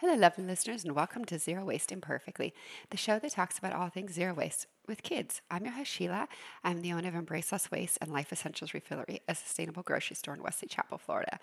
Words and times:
Hello, 0.00 0.14
lovely 0.14 0.44
listeners, 0.44 0.82
and 0.82 0.94
welcome 0.94 1.26
to 1.26 1.38
Zero 1.38 1.62
Waste 1.62 1.92
Imperfectly, 1.92 2.54
the 2.88 2.96
show 2.96 3.18
that 3.18 3.32
talks 3.32 3.58
about 3.58 3.74
all 3.74 3.90
things 3.90 4.14
zero 4.14 4.32
waste 4.32 4.66
with 4.88 5.02
kids. 5.02 5.42
I'm 5.50 5.66
your 5.66 5.74
host, 5.74 5.90
Sheila. 5.90 6.26
I'm 6.64 6.80
the 6.80 6.94
owner 6.94 7.08
of 7.08 7.14
Embrace 7.14 7.52
Less 7.52 7.70
Waste 7.70 7.98
and 8.00 8.10
Life 8.10 8.32
Essentials 8.32 8.70
Refillery, 8.70 9.20
a 9.28 9.34
sustainable 9.34 9.82
grocery 9.82 10.16
store 10.16 10.32
in 10.32 10.42
Wesley 10.42 10.68
Chapel, 10.68 10.96
Florida. 10.96 11.38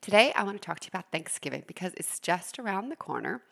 Today, 0.00 0.32
I 0.36 0.44
want 0.44 0.56
to 0.56 0.64
talk 0.64 0.78
to 0.78 0.84
you 0.84 0.90
about 0.94 1.10
Thanksgiving 1.10 1.64
because 1.66 1.94
it's 1.96 2.20
just 2.20 2.60
around 2.60 2.90
the 2.90 2.94
corner, 2.96 3.42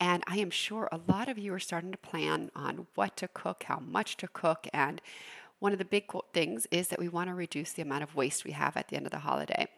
and 0.00 0.24
I 0.26 0.38
am 0.38 0.50
sure 0.50 0.88
a 0.90 0.98
lot 1.06 1.28
of 1.28 1.38
you 1.38 1.54
are 1.54 1.60
starting 1.60 1.92
to 1.92 1.98
plan 1.98 2.50
on 2.56 2.88
what 2.96 3.16
to 3.18 3.28
cook, 3.28 3.62
how 3.68 3.78
much 3.78 4.16
to 4.16 4.26
cook, 4.26 4.66
and 4.72 5.00
one 5.60 5.72
of 5.72 5.78
the 5.78 5.84
big 5.84 6.10
things 6.32 6.66
is 6.72 6.88
that 6.88 6.98
we 6.98 7.08
want 7.08 7.28
to 7.28 7.34
reduce 7.34 7.74
the 7.74 7.82
amount 7.82 8.02
of 8.02 8.16
waste 8.16 8.44
we 8.44 8.52
have 8.52 8.76
at 8.76 8.88
the 8.88 8.96
end 8.96 9.06
of 9.06 9.12
the 9.12 9.18
holiday. 9.18 9.68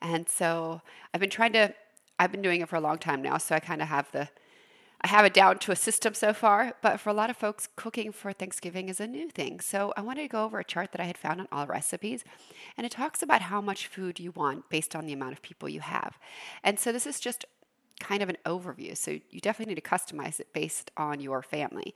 And 0.00 0.28
so 0.28 0.80
I've 1.12 1.20
been 1.20 1.30
trying 1.30 1.52
to 1.52 1.74
I've 2.22 2.30
been 2.30 2.40
doing 2.40 2.60
it 2.60 2.68
for 2.68 2.76
a 2.76 2.80
long 2.80 2.98
time 2.98 3.20
now, 3.20 3.36
so 3.38 3.56
I 3.56 3.58
kind 3.58 3.82
of 3.82 3.88
have 3.88 4.12
the 4.12 4.28
I 5.04 5.08
have 5.08 5.24
it 5.24 5.34
down 5.34 5.58
to 5.58 5.72
a 5.72 5.76
system 5.76 6.14
so 6.14 6.32
far, 6.32 6.74
but 6.80 7.00
for 7.00 7.10
a 7.10 7.12
lot 7.12 7.28
of 7.28 7.36
folks, 7.36 7.68
cooking 7.74 8.12
for 8.12 8.32
Thanksgiving 8.32 8.88
is 8.88 9.00
a 9.00 9.06
new 9.08 9.28
thing. 9.28 9.58
So 9.58 9.92
I 9.96 10.00
wanted 10.00 10.22
to 10.22 10.28
go 10.28 10.44
over 10.44 10.60
a 10.60 10.64
chart 10.64 10.92
that 10.92 11.00
I 11.00 11.06
had 11.06 11.18
found 11.18 11.40
on 11.40 11.48
Allrecipes, 11.48 12.22
and 12.76 12.86
it 12.86 12.92
talks 12.92 13.20
about 13.20 13.42
how 13.42 13.60
much 13.60 13.88
food 13.88 14.20
you 14.20 14.30
want 14.30 14.68
based 14.68 14.94
on 14.94 15.06
the 15.06 15.12
amount 15.12 15.32
of 15.32 15.42
people 15.42 15.68
you 15.68 15.80
have. 15.80 16.20
And 16.62 16.78
so 16.78 16.92
this 16.92 17.04
is 17.04 17.18
just 17.18 17.44
kind 18.00 18.22
of 18.22 18.28
an 18.28 18.36
overview. 18.44 18.96
So 18.96 19.18
you 19.30 19.40
definitely 19.40 19.74
need 19.74 19.82
to 19.82 19.88
customize 19.88 20.40
it 20.40 20.52
based 20.52 20.90
on 20.96 21.20
your 21.20 21.42
family. 21.42 21.94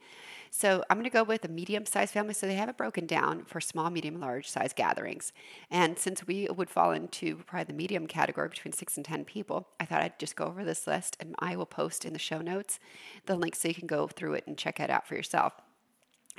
So 0.49 0.83
I'm 0.89 0.97
going 0.97 1.03
to 1.03 1.09
go 1.09 1.23
with 1.23 1.43
a 1.45 1.49
medium 1.49 1.85
sized 1.85 2.13
family. 2.13 2.33
So 2.33 2.47
they 2.47 2.55
have 2.55 2.69
it 2.69 2.77
broken 2.77 3.05
down 3.05 3.45
for 3.45 3.59
small, 3.59 3.89
medium, 3.89 4.19
large 4.19 4.49
size 4.49 4.73
gatherings. 4.73 5.33
And 5.69 5.99
since 5.99 6.25
we 6.25 6.47
would 6.47 6.69
fall 6.69 6.91
into 6.91 7.37
probably 7.45 7.65
the 7.65 7.73
medium 7.73 8.07
category 8.07 8.49
between 8.49 8.71
six 8.71 8.95
and 8.97 9.05
10 9.05 9.25
people, 9.25 9.67
I 9.79 9.85
thought 9.85 10.01
I'd 10.01 10.19
just 10.19 10.35
go 10.35 10.45
over 10.45 10.63
this 10.63 10.87
list 10.87 11.17
and 11.19 11.35
I 11.39 11.55
will 11.55 11.65
post 11.65 12.05
in 12.05 12.13
the 12.13 12.19
show 12.19 12.41
notes 12.41 12.79
the 13.25 13.35
link 13.35 13.55
so 13.55 13.67
you 13.67 13.75
can 13.75 13.87
go 13.87 14.07
through 14.07 14.33
it 14.33 14.47
and 14.47 14.57
check 14.57 14.79
it 14.79 14.89
out 14.89 15.07
for 15.07 15.15
yourself. 15.15 15.53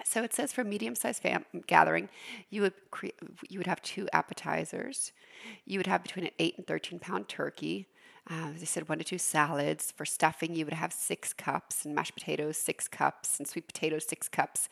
So 0.05 0.23
it 0.23 0.33
says 0.33 0.53
for 0.53 0.65
medium-sized 0.65 1.23
fam- 1.23 1.45
gathering, 1.67 2.09
you 2.51 2.63
would 2.63 2.75
cre- 2.91 3.07
you 3.49 3.59
would 3.59 3.67
have 3.67 3.83
two 3.83 4.09
appetizers. 4.13 5.13
You 5.65 5.79
would 5.79 5.87
have 5.87 6.03
between 6.03 6.27
an 6.27 6.33
eight 6.39 6.57
and 6.57 6.67
thirteen 6.67 6.99
pound 6.99 7.29
turkey, 7.29 7.89
uh, 8.31 8.51
they 8.59 8.67
said 8.67 8.89
one 8.89 8.99
to 8.99 9.05
two 9.05 9.19
salads. 9.19 9.93
For 9.97 10.05
stuffing, 10.05 10.55
you 10.55 10.65
would 10.67 10.75
have 10.75 10.93
six 10.93 11.33
cups, 11.33 11.85
and 11.85 11.95
mashed 11.95 12.15
potatoes, 12.15 12.57
six 12.57 12.87
cups, 12.87 13.39
and 13.39 13.49
sweet 13.49 13.67
potatoes, 13.67 14.05
six 14.07 14.29
cups. 14.29 14.69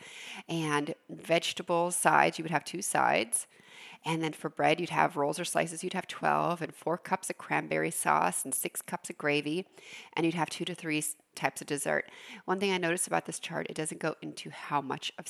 And 0.48 0.94
vegetable 1.08 1.90
sides, 1.90 2.38
you 2.38 2.42
would 2.42 2.50
have 2.50 2.64
two 2.64 2.82
sides. 2.82 3.46
And 4.04 4.22
then 4.22 4.32
for 4.32 4.48
bread, 4.48 4.78
you'd 4.78 4.90
have 4.90 5.16
rolls 5.16 5.40
or 5.40 5.44
slices, 5.44 5.82
you'd 5.82 5.94
have 5.94 6.06
12, 6.06 6.62
and 6.62 6.74
four 6.74 6.98
cups 6.98 7.30
of 7.30 7.38
cranberry 7.38 7.90
sauce, 7.90 8.44
and 8.44 8.54
six 8.54 8.82
cups 8.82 9.10
of 9.10 9.18
gravy. 9.18 9.66
And 10.12 10.26
you'd 10.26 10.34
have 10.34 10.50
two 10.50 10.64
to 10.66 10.74
three 10.74 11.02
types 11.34 11.60
of 11.60 11.66
dessert. 11.66 12.10
One 12.44 12.60
thing 12.60 12.72
I 12.72 12.78
noticed 12.78 13.06
about 13.06 13.26
this 13.26 13.40
chart, 13.40 13.66
it 13.70 13.74
doesn't 13.74 14.00
go 14.00 14.14
into 14.20 14.50
how 14.50 14.80
much 14.80 15.12
of, 15.18 15.26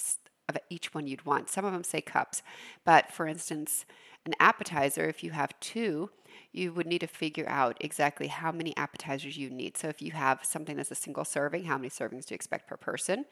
of 0.49 0.59
each 0.69 0.93
one 0.93 1.07
you'd 1.07 1.25
want. 1.25 1.49
Some 1.49 1.65
of 1.65 1.73
them 1.73 1.85
say 1.85 2.01
cups, 2.01 2.43
but 2.85 3.13
for 3.13 3.27
instance, 3.27 3.85
an 4.27 4.35
appetizer, 4.41 5.09
if 5.09 5.23
you 5.25 5.31
have 5.31 5.59
two, 5.61 6.11
you 6.53 6.73
would 6.73 6.87
need 6.87 7.01
to 7.01 7.07
figure 7.07 7.49
out 7.49 7.77
exactly 7.81 8.27
how 8.29 8.53
many 8.53 8.77
appetizers 8.77 9.37
you 9.37 9.51
need. 9.51 9.77
So 9.77 9.89
if 9.89 10.03
you 10.03 10.13
have 10.13 10.41
something 10.43 10.77
that's 10.77 10.91
a 10.91 10.97
single 10.97 11.25
serving, 11.25 11.65
how 11.65 11.77
many 11.77 11.89
servings 11.89 12.27
do 12.27 12.33
you 12.33 12.37
expect 12.37 12.69
per 12.69 12.77
person? 12.77 13.25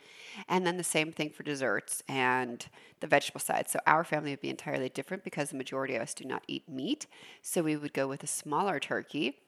And 0.49 0.67
then 0.67 0.77
the 0.77 0.85
same 0.85 1.13
thing 1.13 1.31
for 1.31 1.43
desserts 1.43 2.03
and 2.09 2.65
the 3.01 3.07
vegetable 3.07 3.41
side. 3.41 3.69
So 3.69 3.79
our 3.87 4.05
family 4.05 4.31
would 4.31 4.41
be 4.41 4.51
entirely 4.51 4.89
different 4.89 5.25
because 5.25 5.51
the 5.51 5.57
majority 5.57 5.97
of 5.97 6.03
us 6.03 6.15
do 6.15 6.25
not 6.25 6.45
eat 6.49 6.69
meat. 6.69 7.07
So 7.43 7.63
we 7.63 7.77
would 7.77 7.93
go 7.93 8.07
with 8.09 8.23
a 8.23 8.29
smaller 8.29 8.79
turkey 8.79 9.39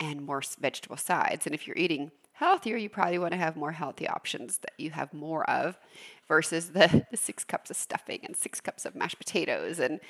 and 0.00 0.22
more 0.22 0.42
vegetable 0.58 0.96
sides. 0.96 1.46
And 1.46 1.54
if 1.54 1.66
you're 1.66 1.76
eating 1.76 2.10
healthier, 2.32 2.76
you 2.76 2.88
probably 2.88 3.18
want 3.18 3.32
to 3.32 3.38
have 3.38 3.56
more 3.56 3.72
healthy 3.72 4.08
options 4.08 4.58
that 4.58 4.72
you 4.78 4.90
have 4.90 5.12
more 5.12 5.48
of 5.48 5.78
versus 6.26 6.70
the, 6.70 7.06
the 7.10 7.16
six 7.16 7.44
cups 7.44 7.70
of 7.70 7.76
stuffing 7.76 8.20
and 8.24 8.36
six 8.36 8.60
cups 8.60 8.84
of 8.84 8.94
mashed 8.94 9.18
potatoes 9.18 9.78
and 9.78 10.00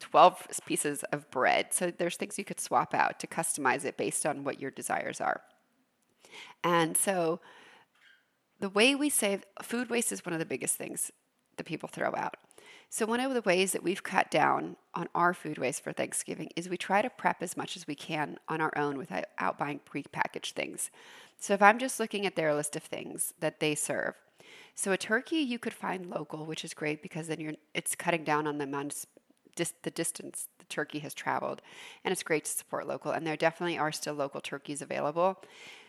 12 0.00 0.48
pieces 0.66 1.04
of 1.12 1.30
bread. 1.30 1.72
So 1.72 1.90
there's 1.90 2.16
things 2.16 2.38
you 2.38 2.44
could 2.44 2.60
swap 2.60 2.94
out 2.94 3.20
to 3.20 3.26
customize 3.26 3.84
it 3.84 3.96
based 3.96 4.26
on 4.26 4.44
what 4.44 4.60
your 4.60 4.70
desires 4.70 5.20
are. 5.20 5.42
And 6.64 6.96
so 6.96 7.40
the 8.60 8.68
way 8.68 8.94
we 8.94 9.08
save 9.08 9.44
food 9.62 9.90
waste 9.90 10.12
is 10.12 10.24
one 10.24 10.32
of 10.32 10.38
the 10.38 10.44
biggest 10.44 10.76
things 10.76 11.10
that 11.56 11.64
people 11.64 11.88
throw 11.88 12.14
out. 12.14 12.36
So, 12.92 13.06
one 13.06 13.20
of 13.20 13.32
the 13.34 13.40
ways 13.42 13.70
that 13.72 13.84
we've 13.84 14.02
cut 14.02 14.32
down 14.32 14.76
on 14.94 15.08
our 15.14 15.32
food 15.32 15.58
waste 15.58 15.84
for 15.84 15.92
Thanksgiving 15.92 16.50
is 16.56 16.68
we 16.68 16.76
try 16.76 17.02
to 17.02 17.08
prep 17.08 17.40
as 17.40 17.56
much 17.56 17.76
as 17.76 17.86
we 17.86 17.94
can 17.94 18.36
on 18.48 18.60
our 18.60 18.76
own 18.76 18.98
without 18.98 19.58
buying 19.58 19.78
prepackaged 19.88 20.52
things. 20.52 20.90
So, 21.38 21.54
if 21.54 21.62
I'm 21.62 21.78
just 21.78 22.00
looking 22.00 22.26
at 22.26 22.34
their 22.34 22.52
list 22.52 22.74
of 22.74 22.82
things 22.82 23.32
that 23.38 23.60
they 23.60 23.76
serve, 23.76 24.16
so 24.74 24.90
a 24.90 24.96
turkey 24.96 25.36
you 25.36 25.58
could 25.58 25.72
find 25.72 26.06
local, 26.06 26.46
which 26.46 26.64
is 26.64 26.74
great 26.74 27.00
because 27.00 27.28
then 27.28 27.38
you're 27.38 27.54
it's 27.74 27.94
cutting 27.94 28.24
down 28.24 28.48
on 28.48 28.58
the 28.58 28.64
amount 28.64 29.04
the 29.82 29.90
distance 29.90 30.48
the 30.58 30.64
turkey 30.66 30.98
has 31.00 31.14
traveled. 31.14 31.62
And 32.04 32.12
it's 32.12 32.22
great 32.22 32.44
to 32.44 32.50
support 32.50 32.86
local. 32.86 33.12
And 33.12 33.26
there 33.26 33.36
definitely 33.36 33.78
are 33.78 33.92
still 33.92 34.14
local 34.14 34.40
turkeys 34.40 34.82
available. 34.82 35.42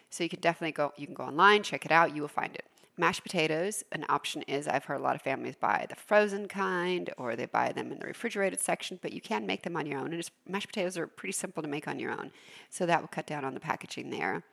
So 0.09 0.23
you 0.23 0.29
can 0.29 0.41
definitely 0.41 0.73
go, 0.73 0.93
you 0.97 1.05
can 1.05 1.15
go 1.15 1.23
online, 1.23 1.63
check 1.63 1.85
it 1.85 1.91
out, 1.91 2.15
you 2.15 2.21
will 2.21 2.27
find 2.27 2.53
it. 2.55 2.65
Mashed 2.97 3.23
potatoes, 3.23 3.83
an 3.93 4.05
option 4.09 4.41
is 4.43 4.67
I've 4.67 4.83
heard 4.83 4.99
a 4.99 5.03
lot 5.03 5.15
of 5.15 5.21
families 5.21 5.55
buy 5.55 5.85
the 5.89 5.95
frozen 5.95 6.47
kind 6.47 7.09
or 7.17 7.35
they 7.37 7.45
buy 7.45 7.71
them 7.71 7.91
in 7.91 7.99
the 7.99 8.05
refrigerated 8.05 8.59
section, 8.59 8.99
but 9.01 9.13
you 9.13 9.21
can 9.21 9.47
make 9.47 9.63
them 9.63 9.77
on 9.77 9.85
your 9.85 9.99
own. 9.99 10.13
And 10.13 10.29
mashed 10.47 10.67
potatoes 10.67 10.97
are 10.97 11.07
pretty 11.07 11.31
simple 11.31 11.63
to 11.63 11.69
make 11.69 11.88
on 11.88 11.99
your 11.99 12.11
own. 12.11 12.31
So 12.69 12.85
that 12.85 12.99
will 12.99 13.07
cut 13.07 13.25
down 13.25 13.45
on 13.45 13.53
the 13.53 13.61
packaging 13.61 14.09
there. 14.09 14.43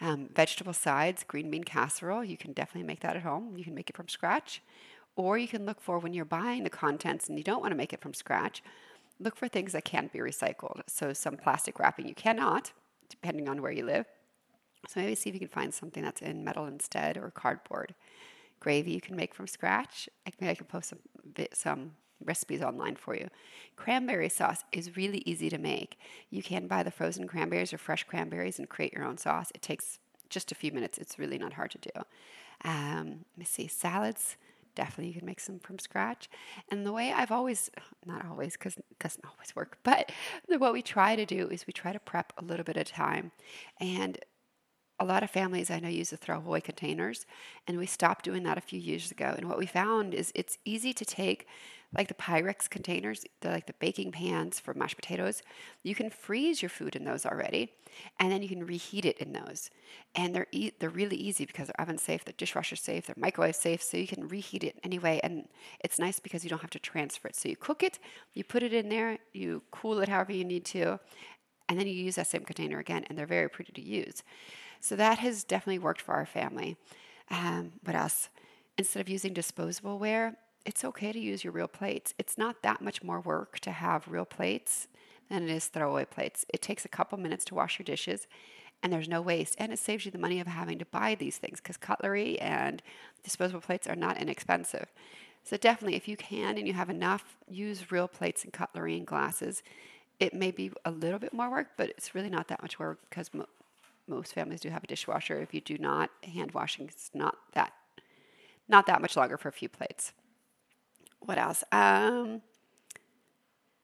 Um, 0.00 0.30
vegetable 0.34 0.72
sides, 0.72 1.22
green 1.22 1.50
bean 1.50 1.64
casserole, 1.64 2.24
you 2.24 2.36
can 2.36 2.52
definitely 2.52 2.86
make 2.86 3.00
that 3.00 3.16
at 3.16 3.22
home. 3.22 3.54
You 3.56 3.64
can 3.64 3.74
make 3.74 3.90
it 3.90 3.96
from 3.96 4.08
scratch. 4.08 4.62
Or 5.16 5.36
you 5.36 5.48
can 5.48 5.66
look 5.66 5.80
for 5.80 5.98
when 5.98 6.14
you're 6.14 6.24
buying 6.24 6.64
the 6.64 6.70
contents 6.70 7.28
and 7.28 7.36
you 7.36 7.44
don't 7.44 7.60
want 7.60 7.72
to 7.72 7.76
make 7.76 7.92
it 7.92 8.00
from 8.00 8.14
scratch, 8.14 8.62
look 9.20 9.36
for 9.36 9.48
things 9.48 9.72
that 9.72 9.84
can 9.84 10.08
be 10.12 10.18
recycled. 10.20 10.80
So, 10.86 11.12
some 11.12 11.36
plastic 11.36 11.78
wrapping 11.78 12.08
you 12.08 12.14
cannot, 12.14 12.72
depending 13.08 13.48
on 13.48 13.60
where 13.60 13.72
you 13.72 13.84
live. 13.84 14.06
So, 14.88 15.00
maybe 15.00 15.14
see 15.14 15.30
if 15.30 15.34
you 15.34 15.40
can 15.40 15.48
find 15.48 15.72
something 15.72 16.02
that's 16.02 16.22
in 16.22 16.44
metal 16.44 16.66
instead 16.66 17.16
or 17.16 17.30
cardboard. 17.30 17.94
Gravy 18.58 18.92
you 18.92 19.00
can 19.00 19.16
make 19.16 19.34
from 19.34 19.46
scratch. 19.46 20.08
Maybe 20.40 20.50
I 20.50 20.54
can 20.54 20.66
post 20.66 20.88
some, 20.88 21.00
some 21.52 21.92
recipes 22.24 22.62
online 22.62 22.96
for 22.96 23.14
you. 23.14 23.28
Cranberry 23.76 24.28
sauce 24.28 24.64
is 24.72 24.96
really 24.96 25.22
easy 25.26 25.50
to 25.50 25.58
make. 25.58 25.98
You 26.30 26.42
can 26.42 26.66
buy 26.68 26.82
the 26.82 26.90
frozen 26.90 27.26
cranberries 27.26 27.72
or 27.72 27.78
fresh 27.78 28.04
cranberries 28.04 28.58
and 28.58 28.68
create 28.68 28.92
your 28.92 29.04
own 29.04 29.18
sauce. 29.18 29.50
It 29.54 29.62
takes 29.62 29.98
just 30.30 30.52
a 30.52 30.54
few 30.54 30.72
minutes. 30.72 30.98
It's 30.98 31.18
really 31.18 31.38
not 31.38 31.54
hard 31.54 31.70
to 31.72 31.78
do. 31.78 31.90
Um, 32.64 33.24
let 33.32 33.38
me 33.38 33.44
see. 33.44 33.66
Salads 33.66 34.36
definitely 34.74 35.08
you 35.08 35.14
can 35.18 35.26
make 35.26 35.40
some 35.40 35.58
from 35.58 35.78
scratch. 35.78 36.28
And 36.70 36.86
the 36.86 36.92
way 36.92 37.12
I've 37.12 37.32
always, 37.32 37.70
not 38.06 38.26
always, 38.26 38.54
because 38.54 38.76
it 38.76 38.98
doesn't 38.98 39.24
always 39.24 39.54
work, 39.54 39.78
but 39.82 40.10
what 40.48 40.72
we 40.72 40.82
try 40.82 41.16
to 41.16 41.26
do 41.26 41.48
is 41.48 41.66
we 41.66 41.72
try 41.72 41.92
to 41.92 42.00
prep 42.00 42.32
a 42.38 42.44
little 42.44 42.64
bit 42.64 42.76
of 42.76 42.86
time. 42.86 43.32
And 43.80 44.18
a 45.02 45.04
lot 45.04 45.22
of 45.22 45.30
families 45.30 45.70
I 45.70 45.80
know 45.80 45.88
use 45.88 46.10
the 46.10 46.16
throwaway 46.16 46.60
containers, 46.60 47.26
and 47.66 47.76
we 47.76 47.86
stopped 47.86 48.24
doing 48.24 48.44
that 48.44 48.58
a 48.58 48.62
few 48.62 48.78
years 48.78 49.10
ago. 49.10 49.34
And 49.36 49.48
what 49.48 49.58
we 49.58 49.66
found 49.66 50.14
is 50.14 50.32
it's 50.34 50.58
easy 50.64 50.92
to 50.94 51.04
take 51.04 51.46
like 51.94 52.08
the 52.08 52.14
Pyrex 52.14 52.70
containers, 52.70 53.26
they're 53.40 53.52
like 53.52 53.66
the 53.66 53.74
baking 53.74 54.12
pans 54.12 54.58
for 54.58 54.72
mashed 54.72 54.96
potatoes. 54.96 55.42
You 55.82 55.94
can 55.94 56.08
freeze 56.08 56.62
your 56.62 56.70
food 56.70 56.96
in 56.96 57.04
those 57.04 57.26
already, 57.26 57.72
and 58.18 58.32
then 58.32 58.42
you 58.42 58.48
can 58.48 58.64
reheat 58.64 59.04
it 59.04 59.18
in 59.18 59.32
those. 59.32 59.68
And 60.14 60.34
they're 60.34 60.46
e- 60.52 60.72
they're 60.78 60.88
really 60.88 61.16
easy 61.16 61.44
because 61.44 61.66
they're 61.66 61.80
oven 61.80 61.98
safe, 61.98 62.24
they're 62.24 62.34
dishwasher 62.38 62.76
safe, 62.76 63.06
they're 63.06 63.16
microwave 63.18 63.56
safe, 63.56 63.82
so 63.82 63.98
you 63.98 64.06
can 64.06 64.26
reheat 64.28 64.64
it 64.64 64.78
anyway. 64.82 65.20
And 65.22 65.48
it's 65.80 65.98
nice 65.98 66.18
because 66.18 66.44
you 66.44 66.48
don't 66.50 66.62
have 66.62 66.70
to 66.70 66.78
transfer 66.78 67.28
it. 67.28 67.36
So 67.36 67.50
you 67.50 67.56
cook 67.56 67.82
it, 67.82 67.98
you 68.32 68.42
put 68.42 68.62
it 68.62 68.72
in 68.72 68.88
there, 68.88 69.18
you 69.34 69.62
cool 69.70 70.00
it 70.00 70.08
however 70.08 70.32
you 70.32 70.44
need 70.44 70.64
to, 70.66 70.98
and 71.68 71.78
then 71.78 71.86
you 71.86 71.92
use 71.92 72.14
that 72.14 72.26
same 72.26 72.44
container 72.44 72.78
again, 72.78 73.04
and 73.08 73.18
they're 73.18 73.26
very 73.26 73.50
pretty 73.50 73.72
to 73.72 73.82
use. 73.82 74.22
So 74.82 74.96
that 74.96 75.18
has 75.20 75.44
definitely 75.44 75.78
worked 75.78 76.02
for 76.02 76.12
our 76.14 76.26
family. 76.26 76.76
Um, 77.30 77.72
what 77.84 77.96
else? 77.96 78.28
Instead 78.76 79.00
of 79.00 79.08
using 79.08 79.32
disposable 79.32 79.98
ware, 79.98 80.36
it's 80.66 80.84
okay 80.84 81.12
to 81.12 81.20
use 81.20 81.44
your 81.44 81.52
real 81.52 81.68
plates. 81.68 82.14
It's 82.18 82.36
not 82.36 82.62
that 82.62 82.82
much 82.82 83.02
more 83.02 83.20
work 83.20 83.60
to 83.60 83.70
have 83.70 84.08
real 84.08 84.26
plates 84.26 84.88
than 85.30 85.44
it 85.44 85.50
is 85.50 85.66
throwaway 85.66 86.04
plates. 86.04 86.44
It 86.52 86.62
takes 86.62 86.84
a 86.84 86.88
couple 86.88 87.18
minutes 87.18 87.44
to 87.46 87.54
wash 87.54 87.78
your 87.78 87.84
dishes 87.84 88.26
and 88.82 88.92
there's 88.92 89.08
no 89.08 89.22
waste 89.22 89.54
and 89.58 89.72
it 89.72 89.78
saves 89.78 90.04
you 90.04 90.10
the 90.10 90.18
money 90.18 90.40
of 90.40 90.48
having 90.48 90.78
to 90.80 90.86
buy 90.86 91.14
these 91.16 91.38
things 91.38 91.60
because 91.60 91.76
cutlery 91.78 92.40
and 92.40 92.82
disposable 93.24 93.62
plates 93.62 93.88
are 93.88 93.96
not 93.96 94.18
inexpensive. 94.20 94.92
So 95.44 95.56
definitely 95.56 95.96
if 95.96 96.08
you 96.08 96.16
can 96.16 96.58
and 96.58 96.66
you 96.66 96.74
have 96.74 96.90
enough, 96.90 97.36
use 97.48 97.92
real 97.92 98.08
plates 98.08 98.44
and 98.44 98.52
cutlery 98.52 98.96
and 98.96 99.06
glasses. 99.06 99.62
It 100.20 100.34
may 100.34 100.50
be 100.52 100.72
a 100.84 100.92
little 100.92 101.18
bit 101.20 101.32
more 101.32 101.50
work, 101.50 101.70
but 101.76 101.90
it's 101.90 102.14
really 102.14 102.30
not 102.30 102.48
that 102.48 102.62
much 102.62 102.78
work 102.78 103.00
because 103.10 103.32
mo- 103.34 103.46
most 104.08 104.34
families 104.34 104.60
do 104.60 104.68
have 104.70 104.84
a 104.84 104.86
dishwasher. 104.86 105.40
If 105.40 105.54
you 105.54 105.60
do 105.60 105.78
not, 105.78 106.10
hand 106.24 106.52
washing 106.52 106.88
is 106.88 107.10
not 107.14 107.36
that 107.52 107.72
not 108.68 108.86
that 108.86 109.02
much 109.02 109.16
longer 109.16 109.36
for 109.36 109.48
a 109.48 109.52
few 109.52 109.68
plates 109.68 110.12
what 111.24 111.38
else? 111.38 111.64
Um, 111.72 112.42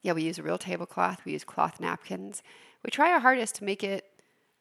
yeah, 0.01 0.13
we 0.13 0.23
use 0.23 0.39
a 0.39 0.43
real 0.43 0.57
tablecloth. 0.57 1.23
We 1.25 1.33
use 1.33 1.43
cloth 1.43 1.79
napkins. 1.79 2.41
We 2.83 2.89
try 2.89 3.11
our 3.11 3.19
hardest 3.19 3.55
to 3.55 3.63
make 3.63 3.83
it 3.83 4.05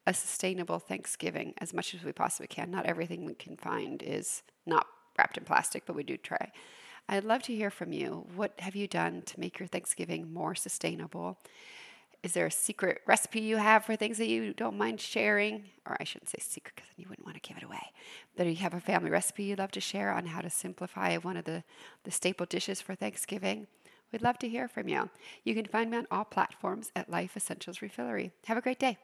a 0.06 0.14
sustainable 0.14 0.78
Thanksgiving 0.78 1.54
as 1.58 1.74
much 1.74 1.94
as 1.94 2.02
we 2.02 2.12
possibly 2.12 2.46
can. 2.48 2.70
Not 2.70 2.86
everything 2.86 3.24
we 3.24 3.34
can 3.34 3.56
find 3.56 4.02
is 4.02 4.42
not 4.66 4.86
wrapped 5.16 5.36
in 5.36 5.44
plastic, 5.44 5.84
but 5.86 5.96
we 5.96 6.02
do 6.02 6.16
try. 6.16 6.50
I'd 7.08 7.24
love 7.24 7.42
to 7.44 7.54
hear 7.54 7.70
from 7.70 7.92
you. 7.92 8.26
What 8.34 8.58
have 8.60 8.76
you 8.76 8.86
done 8.86 9.22
to 9.26 9.40
make 9.40 9.58
your 9.58 9.68
Thanksgiving 9.68 10.32
more 10.32 10.54
sustainable? 10.54 11.38
Is 12.22 12.32
there 12.32 12.46
a 12.46 12.50
secret 12.50 13.00
recipe 13.06 13.40
you 13.40 13.58
have 13.58 13.84
for 13.84 13.94
things 13.94 14.18
that 14.18 14.26
you 14.26 14.52
don't 14.52 14.76
mind 14.76 15.00
sharing? 15.00 15.64
Or 15.86 15.96
I 16.00 16.04
shouldn't 16.04 16.28
say 16.28 16.38
secret 16.40 16.74
because 16.74 16.88
then 16.88 17.02
you 17.02 17.08
wouldn't 17.08 17.24
want 17.24 17.40
to 17.40 17.48
give 17.48 17.56
it 17.56 17.62
away. 17.62 17.92
But 18.36 18.44
do 18.44 18.50
you 18.50 18.56
have 18.56 18.74
a 18.74 18.80
family 18.80 19.10
recipe 19.10 19.44
you'd 19.44 19.60
love 19.60 19.70
to 19.72 19.80
share 19.80 20.12
on 20.12 20.26
how 20.26 20.40
to 20.40 20.50
simplify 20.50 21.16
one 21.16 21.36
of 21.36 21.44
the, 21.44 21.62
the 22.02 22.10
staple 22.10 22.46
dishes 22.46 22.80
for 22.80 22.94
Thanksgiving? 22.94 23.68
We'd 24.12 24.22
love 24.22 24.38
to 24.38 24.48
hear 24.48 24.68
from 24.68 24.88
you. 24.88 25.10
You 25.44 25.54
can 25.54 25.66
find 25.66 25.90
me 25.90 25.98
on 25.98 26.06
all 26.10 26.24
platforms 26.24 26.90
at 26.96 27.10
Life 27.10 27.36
Essentials 27.36 27.78
Refillery. 27.78 28.32
Have 28.46 28.56
a 28.56 28.62
great 28.62 28.78
day. 28.78 28.98